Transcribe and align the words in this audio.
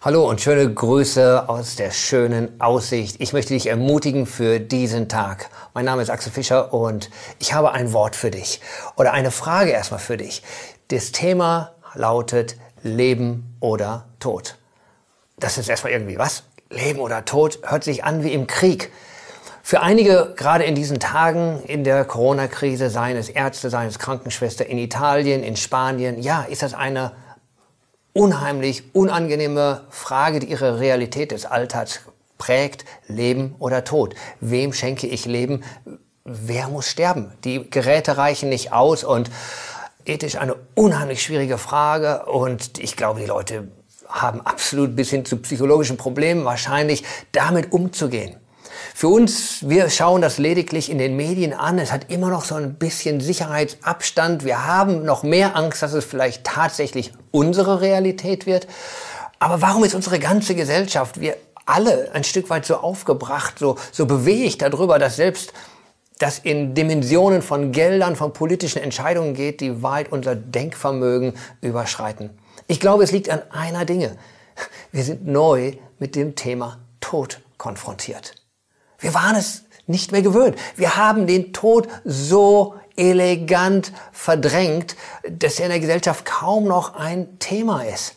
Hallo 0.00 0.30
und 0.30 0.40
schöne 0.40 0.72
Grüße 0.72 1.48
aus 1.48 1.74
der 1.74 1.90
schönen 1.90 2.60
Aussicht. 2.60 3.16
Ich 3.18 3.32
möchte 3.32 3.54
dich 3.54 3.66
ermutigen 3.66 4.26
für 4.26 4.60
diesen 4.60 5.08
Tag. 5.08 5.50
Mein 5.74 5.86
Name 5.86 6.02
ist 6.02 6.08
Axel 6.08 6.30
Fischer 6.30 6.72
und 6.72 7.10
ich 7.40 7.52
habe 7.52 7.72
ein 7.72 7.92
Wort 7.92 8.14
für 8.14 8.30
dich 8.30 8.60
oder 8.94 9.12
eine 9.12 9.32
Frage 9.32 9.72
erstmal 9.72 9.98
für 9.98 10.16
dich. 10.16 10.44
Das 10.86 11.10
Thema 11.10 11.72
lautet 11.94 12.54
Leben 12.84 13.56
oder 13.58 14.04
Tod. 14.20 14.54
Das 15.36 15.58
ist 15.58 15.68
erstmal 15.68 15.94
irgendwie 15.94 16.16
was? 16.16 16.44
Leben 16.70 17.00
oder 17.00 17.24
Tod 17.24 17.58
hört 17.64 17.82
sich 17.82 18.04
an 18.04 18.22
wie 18.22 18.32
im 18.32 18.46
Krieg. 18.46 18.92
Für 19.64 19.80
einige, 19.80 20.32
gerade 20.36 20.62
in 20.62 20.76
diesen 20.76 21.00
Tagen 21.00 21.60
in 21.66 21.82
der 21.82 22.04
Corona-Krise, 22.04 22.88
seien 22.88 23.16
es 23.16 23.28
Ärzte, 23.28 23.68
seien 23.68 23.88
es 23.88 23.98
Krankenschwester 23.98 24.64
in 24.64 24.78
Italien, 24.78 25.42
in 25.42 25.56
Spanien, 25.56 26.22
ja, 26.22 26.42
ist 26.42 26.62
das 26.62 26.72
eine 26.72 27.10
unheimlich 28.12 28.94
unangenehme 28.94 29.82
Frage, 29.90 30.40
die 30.40 30.50
ihre 30.50 30.80
Realität 30.80 31.32
des 31.32 31.46
Alltags 31.46 32.00
prägt. 32.38 32.84
Leben 33.06 33.54
oder 33.58 33.84
Tod? 33.84 34.14
Wem 34.40 34.72
schenke 34.72 35.06
ich 35.06 35.26
Leben? 35.26 35.62
Wer 36.24 36.68
muss 36.68 36.88
sterben? 36.88 37.32
Die 37.44 37.68
Geräte 37.70 38.16
reichen 38.16 38.48
nicht 38.48 38.72
aus 38.72 39.04
und 39.04 39.30
ethisch 40.04 40.36
eine 40.36 40.56
unheimlich 40.74 41.22
schwierige 41.22 41.58
Frage 41.58 42.26
und 42.26 42.78
ich 42.78 42.96
glaube, 42.96 43.20
die 43.20 43.26
Leute 43.26 43.68
haben 44.08 44.40
absolut 44.40 44.96
bis 44.96 45.10
hin 45.10 45.24
zu 45.24 45.36
psychologischen 45.36 45.96
Problemen 45.96 46.44
wahrscheinlich 46.44 47.04
damit 47.32 47.72
umzugehen. 47.72 48.36
Für 48.98 49.06
uns, 49.06 49.58
wir 49.60 49.90
schauen 49.90 50.22
das 50.22 50.38
lediglich 50.38 50.90
in 50.90 50.98
den 50.98 51.14
Medien 51.14 51.52
an. 51.52 51.78
Es 51.78 51.92
hat 51.92 52.10
immer 52.10 52.30
noch 52.30 52.44
so 52.44 52.56
ein 52.56 52.74
bisschen 52.74 53.20
Sicherheitsabstand. 53.20 54.42
Wir 54.42 54.66
haben 54.66 55.04
noch 55.04 55.22
mehr 55.22 55.54
Angst, 55.54 55.82
dass 55.82 55.92
es 55.92 56.04
vielleicht 56.04 56.42
tatsächlich 56.42 57.12
unsere 57.30 57.80
Realität 57.80 58.44
wird. 58.44 58.66
Aber 59.38 59.62
warum 59.62 59.84
ist 59.84 59.94
unsere 59.94 60.18
ganze 60.18 60.56
Gesellschaft, 60.56 61.20
wir 61.20 61.36
alle 61.64 62.10
ein 62.12 62.24
Stück 62.24 62.50
weit 62.50 62.66
so 62.66 62.78
aufgebracht, 62.78 63.60
so, 63.60 63.76
so 63.92 64.04
bewegt 64.04 64.62
darüber, 64.62 64.98
dass 64.98 65.14
selbst 65.14 65.52
das 66.18 66.40
in 66.40 66.74
Dimensionen 66.74 67.40
von 67.40 67.70
Geldern, 67.70 68.16
von 68.16 68.32
politischen 68.32 68.82
Entscheidungen 68.82 69.34
geht, 69.34 69.60
die 69.60 69.80
weit 69.80 70.10
unser 70.10 70.34
Denkvermögen 70.34 71.34
überschreiten. 71.60 72.30
Ich 72.66 72.80
glaube, 72.80 73.04
es 73.04 73.12
liegt 73.12 73.30
an 73.30 73.42
einer 73.52 73.84
Dinge. 73.84 74.18
Wir 74.90 75.04
sind 75.04 75.24
neu 75.24 75.74
mit 76.00 76.16
dem 76.16 76.34
Thema 76.34 76.78
Tod 77.00 77.40
konfrontiert. 77.58 78.37
Wir 78.98 79.14
waren 79.14 79.36
es 79.36 79.64
nicht 79.86 80.12
mehr 80.12 80.22
gewöhnt. 80.22 80.56
Wir 80.76 80.96
haben 80.96 81.26
den 81.26 81.52
Tod 81.52 81.88
so 82.04 82.74
elegant 82.96 83.92
verdrängt, 84.12 84.96
dass 85.30 85.58
er 85.58 85.66
in 85.66 85.70
der 85.70 85.80
Gesellschaft 85.80 86.24
kaum 86.24 86.64
noch 86.64 86.94
ein 86.94 87.38
Thema 87.38 87.82
ist. 87.82 88.16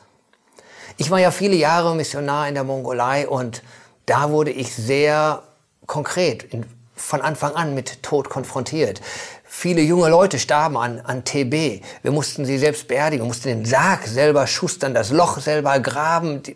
Ich 0.97 1.09
war 1.11 1.19
ja 1.19 1.31
viele 1.31 1.55
Jahre 1.55 1.95
Missionar 1.95 2.47
in 2.47 2.55
der 2.55 2.63
Mongolei 2.63 3.27
und 3.27 3.63
da 4.05 4.31
wurde 4.31 4.51
ich 4.51 4.75
sehr 4.75 5.43
konkret 5.85 6.47
von 6.95 7.21
Anfang 7.21 7.55
an 7.55 7.73
mit 7.73 8.03
Tod 8.03 8.29
konfrontiert. 8.29 9.01
Viele 9.43 9.81
junge 9.81 10.09
Leute 10.09 10.39
starben 10.39 10.77
an, 10.77 10.99
an 11.01 11.23
TB. 11.23 11.83
Wir 12.01 12.11
mussten 12.11 12.45
sie 12.45 12.57
selbst 12.57 12.87
beerdigen, 12.87 13.27
mussten 13.27 13.49
den 13.49 13.65
Sarg 13.65 14.07
selber 14.07 14.47
schustern, 14.47 14.93
das 14.93 15.11
Loch 15.11 15.39
selber 15.39 15.79
graben. 15.79 16.43
Die, 16.43 16.55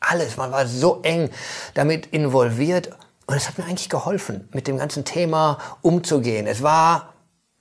alles, 0.00 0.36
man 0.36 0.52
war 0.52 0.66
so 0.66 1.00
eng 1.02 1.30
damit 1.74 2.06
involviert 2.06 2.90
und 3.28 3.36
es 3.36 3.46
hat 3.46 3.58
mir 3.58 3.64
eigentlich 3.64 3.90
geholfen, 3.90 4.48
mit 4.54 4.66
dem 4.66 4.78
ganzen 4.78 5.04
Thema 5.04 5.58
umzugehen. 5.82 6.46
Es 6.46 6.62
war 6.62 7.12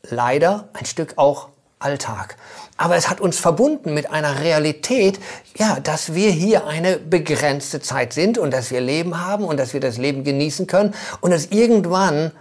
leider 0.01 0.69
ein 0.71 0.85
Stück 0.85 1.15
auch 1.17 1.49
Alltag. 1.77 2.37
Aber 2.77 2.95
es 2.95 3.09
hat 3.09 3.19
uns 3.19 3.37
verbunden 3.37 3.93
mit 3.93 4.09
einer 4.09 4.39
Realität, 4.39 5.19
ja, 5.57 5.81
dass 5.81 6.13
wir 6.13 6.31
hier 6.31 6.67
eine 6.67 6.97
begrenzte 6.97 7.81
Zeit 7.81 8.13
sind 8.13 8.37
und 8.37 8.51
dass 8.51 8.71
wir 8.71 8.79
Leben 8.79 9.25
haben 9.25 9.43
und 9.43 9.57
dass 9.57 9.73
wir 9.73 9.81
das 9.81 9.97
Leben 9.97 10.23
genießen 10.23 10.67
können 10.67 10.95
und 11.19 11.31
dass 11.31 11.47
irgendwann, 11.47 12.31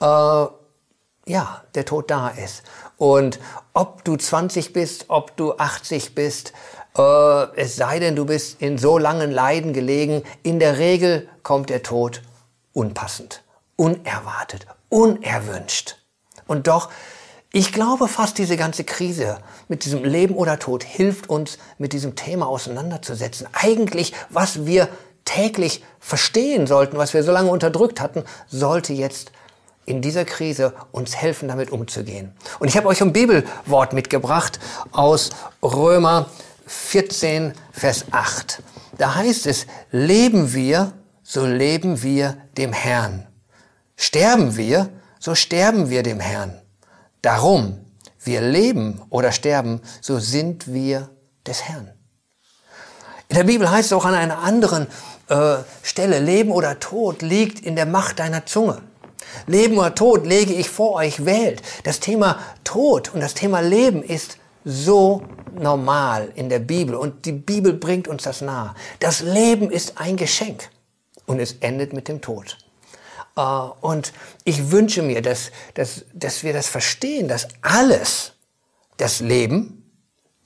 äh, 0.00 0.04
ja, 0.04 1.62
der 1.76 1.84
Tod 1.84 2.10
da 2.10 2.28
ist. 2.28 2.64
Und 2.96 3.38
ob 3.72 4.02
du 4.02 4.16
20 4.16 4.72
bist, 4.72 5.04
ob 5.06 5.36
du 5.36 5.56
80 5.56 6.16
bist, 6.16 6.52
äh, 6.98 7.02
es 7.54 7.76
sei 7.76 8.00
denn, 8.00 8.16
du 8.16 8.26
bist 8.26 8.60
in 8.60 8.78
so 8.78 8.98
langen 8.98 9.30
Leiden 9.30 9.72
gelegen, 9.72 10.24
in 10.42 10.58
der 10.58 10.78
Regel 10.78 11.28
kommt 11.44 11.70
der 11.70 11.84
Tod 11.84 12.20
unpassend, 12.78 13.42
unerwartet, 13.74 14.66
unerwünscht. 14.88 15.96
Und 16.46 16.68
doch, 16.68 16.90
ich 17.52 17.72
glaube 17.72 18.06
fast, 18.06 18.38
diese 18.38 18.56
ganze 18.56 18.84
Krise 18.84 19.38
mit 19.66 19.84
diesem 19.84 20.04
Leben 20.04 20.36
oder 20.36 20.60
Tod 20.60 20.84
hilft 20.84 21.28
uns, 21.28 21.58
mit 21.78 21.92
diesem 21.92 22.14
Thema 22.14 22.46
auseinanderzusetzen. 22.46 23.48
Eigentlich, 23.52 24.12
was 24.30 24.64
wir 24.64 24.88
täglich 25.24 25.82
verstehen 25.98 26.68
sollten, 26.68 26.98
was 26.98 27.14
wir 27.14 27.24
so 27.24 27.32
lange 27.32 27.50
unterdrückt 27.50 28.00
hatten, 28.00 28.22
sollte 28.46 28.92
jetzt 28.92 29.32
in 29.84 30.00
dieser 30.00 30.24
Krise 30.24 30.72
uns 30.92 31.16
helfen, 31.16 31.48
damit 31.48 31.72
umzugehen. 31.72 32.32
Und 32.60 32.68
ich 32.68 32.76
habe 32.76 32.86
euch 32.86 33.02
ein 33.02 33.12
Bibelwort 33.12 33.92
mitgebracht 33.92 34.60
aus 34.92 35.30
Römer 35.62 36.26
14, 36.66 37.54
Vers 37.72 38.04
8. 38.12 38.62
Da 38.98 39.16
heißt 39.16 39.46
es, 39.46 39.66
leben 39.90 40.52
wir 40.54 40.92
so 41.28 41.44
leben 41.44 42.02
wir 42.02 42.38
dem 42.56 42.72
Herrn. 42.72 43.26
Sterben 43.98 44.56
wir, 44.56 44.88
so 45.20 45.34
sterben 45.34 45.90
wir 45.90 46.02
dem 46.02 46.20
Herrn. 46.20 46.58
Darum, 47.20 47.84
wir 48.24 48.40
leben 48.40 49.02
oder 49.10 49.30
sterben, 49.30 49.82
so 50.00 50.18
sind 50.20 50.72
wir 50.72 51.10
des 51.46 51.64
Herrn. 51.64 51.92
In 53.28 53.36
der 53.36 53.44
Bibel 53.44 53.70
heißt 53.70 53.88
es 53.88 53.92
auch 53.92 54.06
an 54.06 54.14
einer 54.14 54.38
anderen 54.38 54.86
äh, 55.28 55.56
Stelle, 55.82 56.18
Leben 56.18 56.50
oder 56.50 56.80
Tod 56.80 57.20
liegt 57.20 57.60
in 57.60 57.76
der 57.76 57.84
Macht 57.84 58.20
deiner 58.20 58.46
Zunge. 58.46 58.80
Leben 59.46 59.76
oder 59.76 59.94
Tod 59.94 60.26
lege 60.26 60.54
ich 60.54 60.70
vor 60.70 60.94
euch, 60.94 61.26
wählt. 61.26 61.60
Das 61.84 62.00
Thema 62.00 62.38
Tod 62.64 63.12
und 63.12 63.20
das 63.20 63.34
Thema 63.34 63.60
Leben 63.60 64.02
ist 64.02 64.38
so 64.64 65.22
normal 65.52 66.30
in 66.36 66.48
der 66.48 66.60
Bibel 66.60 66.94
und 66.94 67.26
die 67.26 67.32
Bibel 67.32 67.74
bringt 67.74 68.08
uns 68.08 68.22
das 68.22 68.40
nahe. 68.40 68.74
Das 69.00 69.20
Leben 69.20 69.70
ist 69.70 70.00
ein 70.00 70.16
Geschenk 70.16 70.70
und 71.28 71.38
es 71.38 71.52
endet 71.60 71.92
mit 71.92 72.08
dem 72.08 72.20
Tod. 72.20 72.58
Äh, 73.36 73.40
und 73.40 74.12
ich 74.44 74.70
wünsche 74.70 75.02
mir, 75.02 75.22
dass, 75.22 75.52
dass, 75.74 76.04
dass 76.12 76.42
wir 76.42 76.52
das 76.52 76.68
verstehen, 76.68 77.28
dass 77.28 77.48
alles, 77.62 78.32
das 78.96 79.20
Leben 79.20 79.90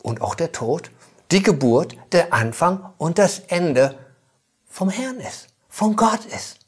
und 0.02 0.20
auch 0.20 0.34
der 0.34 0.52
Tod, 0.52 0.90
die 1.30 1.42
Geburt, 1.42 1.96
der 2.12 2.34
Anfang 2.34 2.92
und 2.98 3.18
das 3.18 3.40
Ende 3.48 3.98
vom 4.68 4.90
Herrn 4.90 5.18
ist, 5.20 5.46
von 5.68 5.96
Gott 5.96 6.26
ist. 6.26 6.58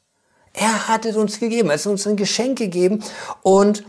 Er 0.53 0.87
hat 0.87 1.05
es 1.05 1.15
uns 1.15 1.39
gegeben, 1.39 1.69
er 1.69 1.77
hat 1.77 1.85
uns 1.85 2.07
ein 2.07 2.15
Geschenk 2.15 2.57
gegeben 2.57 3.03
und 3.43 3.83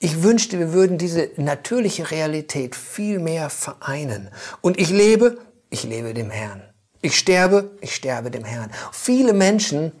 ich 0.00 0.22
wünschte, 0.22 0.58
wir 0.58 0.72
würden 0.72 0.96
diese 0.96 1.30
natürliche 1.36 2.10
Realität 2.10 2.76
viel 2.76 3.18
mehr 3.18 3.50
vereinen. 3.50 4.30
Und 4.60 4.80
ich 4.80 4.90
lebe, 4.90 5.38
ich 5.70 5.82
lebe 5.82 6.14
dem 6.14 6.30
Herrn. 6.30 6.67
Ich 7.08 7.18
sterbe, 7.18 7.70
ich 7.80 7.94
sterbe 7.94 8.30
dem 8.30 8.44
Herrn. 8.44 8.70
Viele 8.92 9.32
Menschen 9.32 9.92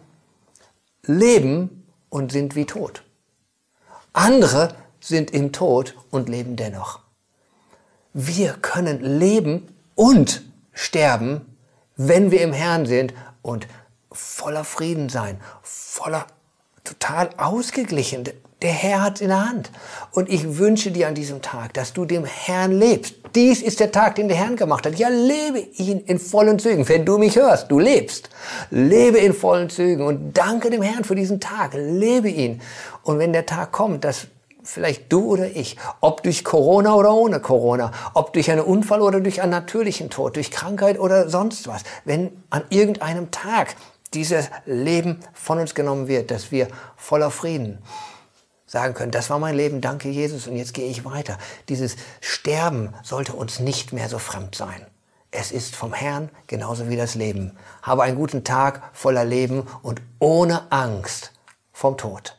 leben 1.04 1.86
und 2.10 2.32
sind 2.32 2.54
wie 2.54 2.66
tot. 2.66 3.02
Andere 4.12 4.74
sind 5.00 5.30
im 5.30 5.50
Tod 5.52 5.94
und 6.10 6.28
leben 6.28 6.56
dennoch. 6.56 7.00
Wir 8.12 8.52
können 8.52 9.00
leben 9.00 9.74
und 9.94 10.42
sterben, 10.74 11.56
wenn 11.96 12.30
wir 12.30 12.42
im 12.42 12.52
Herrn 12.52 12.84
sind 12.84 13.14
und 13.40 13.66
voller 14.12 14.64
Frieden 14.64 15.08
sein, 15.08 15.40
voller 15.62 16.26
total 16.84 17.30
ausgeglichen. 17.38 18.24
Der 18.62 18.72
Herr 18.72 19.02
hat 19.02 19.16
es 19.16 19.20
in 19.20 19.28
der 19.28 19.48
Hand. 19.48 19.70
Und 20.10 20.28
ich 20.28 20.58
wünsche 20.58 20.90
dir 20.90 21.06
an 21.06 21.14
diesem 21.14 21.42
Tag, 21.42 21.74
dass 21.74 21.92
du 21.92 22.04
dem 22.04 22.24
Herrn 22.24 22.72
lebst. 22.72 23.14
Dies 23.36 23.62
ist 23.62 23.78
der 23.78 23.92
Tag, 23.92 24.16
den 24.16 24.26
der 24.26 24.36
Herr 24.36 24.52
gemacht 24.56 24.84
hat. 24.84 24.98
Ja, 24.98 25.08
lebe 25.08 25.60
ihn 25.76 26.00
in 26.00 26.18
vollen 26.18 26.58
Zügen. 26.58 26.88
Wenn 26.88 27.04
du 27.04 27.18
mich 27.18 27.36
hörst, 27.36 27.70
du 27.70 27.78
lebst. 27.78 28.30
Lebe 28.70 29.18
in 29.18 29.32
vollen 29.32 29.70
Zügen 29.70 30.04
und 30.04 30.36
danke 30.36 30.70
dem 30.70 30.82
Herrn 30.82 31.04
für 31.04 31.14
diesen 31.14 31.38
Tag. 31.38 31.72
Lebe 31.74 32.28
ihn. 32.28 32.60
Und 33.04 33.20
wenn 33.20 33.32
der 33.32 33.46
Tag 33.46 33.70
kommt, 33.70 34.04
dass 34.04 34.26
vielleicht 34.64 35.12
du 35.12 35.26
oder 35.26 35.46
ich, 35.46 35.76
ob 36.00 36.24
durch 36.24 36.42
Corona 36.42 36.94
oder 36.94 37.14
ohne 37.14 37.38
Corona, 37.38 37.92
ob 38.14 38.32
durch 38.32 38.50
einen 38.50 38.62
Unfall 38.62 39.02
oder 39.02 39.20
durch 39.20 39.40
einen 39.40 39.52
natürlichen 39.52 40.10
Tod, 40.10 40.34
durch 40.34 40.50
Krankheit 40.50 40.98
oder 40.98 41.28
sonst 41.28 41.68
was, 41.68 41.82
wenn 42.04 42.42
an 42.50 42.64
irgendeinem 42.70 43.30
Tag 43.30 43.76
dieses 44.14 44.50
Leben 44.66 45.20
von 45.32 45.58
uns 45.58 45.74
genommen 45.74 46.08
wird, 46.08 46.30
dass 46.30 46.50
wir 46.50 46.66
voller 46.96 47.30
Frieden 47.30 47.78
sagen 48.68 48.94
können, 48.94 49.10
das 49.10 49.30
war 49.30 49.40
mein 49.40 49.56
Leben, 49.56 49.80
danke 49.80 50.08
Jesus 50.08 50.46
und 50.46 50.56
jetzt 50.56 50.74
gehe 50.74 50.88
ich 50.88 51.04
weiter. 51.04 51.38
Dieses 51.68 51.96
Sterben 52.20 52.94
sollte 53.02 53.32
uns 53.32 53.58
nicht 53.58 53.92
mehr 53.92 54.08
so 54.08 54.18
fremd 54.18 54.54
sein. 54.54 54.86
Es 55.30 55.50
ist 55.50 55.74
vom 55.74 55.92
Herrn 55.92 56.30
genauso 56.46 56.88
wie 56.88 56.96
das 56.96 57.14
Leben. 57.14 57.56
Habe 57.82 58.02
einen 58.04 58.16
guten 58.16 58.44
Tag 58.44 58.82
voller 58.92 59.24
Leben 59.24 59.66
und 59.82 60.00
ohne 60.20 60.70
Angst 60.70 61.32
vom 61.72 61.96
Tod. 61.96 62.38